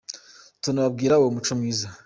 Tunababwire 0.61 1.13
uwo 1.17 1.29
muco 1.35 1.51
mwiza 1.59 1.87